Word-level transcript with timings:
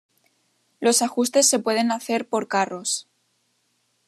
Los 0.79 1.03
ajustes 1.03 1.47
se 1.47 1.59
pueden 1.59 1.91
hacer 1.91 2.27
por 2.27 2.47
carros. 2.47 3.07